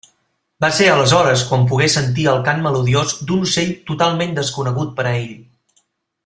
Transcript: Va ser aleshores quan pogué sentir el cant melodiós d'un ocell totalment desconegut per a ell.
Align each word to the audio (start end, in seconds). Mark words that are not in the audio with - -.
Va 0.63 0.69
ser 0.77 0.85
aleshores 0.93 1.43
quan 1.49 1.67
pogué 1.73 1.89
sentir 1.95 2.25
el 2.31 2.41
cant 2.49 2.63
melodiós 2.65 3.13
d'un 3.29 3.45
ocell 3.49 3.71
totalment 3.91 4.35
desconegut 4.41 4.97
per 5.01 5.07
a 5.13 5.17
ell. 5.23 5.33